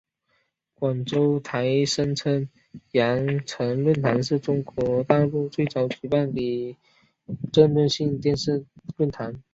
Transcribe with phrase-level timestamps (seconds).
[0.73, 2.49] 广州台声称
[2.93, 6.75] 羊城论坛是中国大陆最早举办的
[7.53, 8.65] 政论性电视
[8.97, 9.43] 论坛。